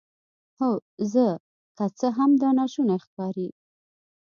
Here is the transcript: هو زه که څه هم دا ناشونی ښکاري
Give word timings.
هو 0.57 0.69
زه 1.13 1.25
که 1.77 1.85
څه 1.99 2.07
هم 2.17 2.31
دا 2.41 2.49
ناشونی 2.59 2.97
ښکاري 3.05 3.47